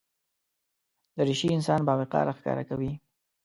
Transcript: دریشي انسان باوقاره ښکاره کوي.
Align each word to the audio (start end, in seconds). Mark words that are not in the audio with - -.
دریشي 1.17 1.47
انسان 1.57 1.79
باوقاره 1.87 2.33
ښکاره 2.37 2.63
کوي. 2.69 2.91